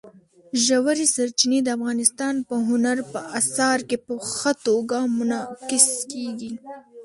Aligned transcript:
ژورې 0.65 1.05
سرچینې 1.15 1.59
د 1.63 1.67
افغانستان 1.77 2.35
په 2.47 2.55
هنر 2.69 2.97
په 3.11 3.19
اثار 3.39 3.79
کې 3.89 3.97
په 4.05 4.13
ښه 4.35 4.51
توګه 4.65 4.97
منعکس 5.17 5.87
کېږي. 6.11 6.51